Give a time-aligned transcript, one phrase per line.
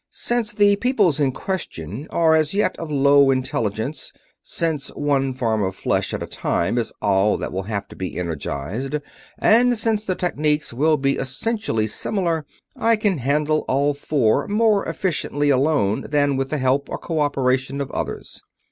[0.09, 5.75] "Since the peoples in question are as yet of low intelligence; since one form of
[5.75, 8.95] flesh at a time is all that will have to be energized;
[9.37, 15.51] and since the techniques will be essentially similar; I can handle all four more efficiently
[15.51, 18.41] alone than with the help or cooperation of others.